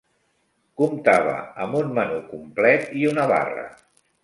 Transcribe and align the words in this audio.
Comptava 0.81 1.35
amb 1.67 1.79
un 1.81 1.93
menú 1.99 2.19
complet 2.33 2.91
i 3.03 3.07
una 3.13 3.29
barra. 3.37 3.71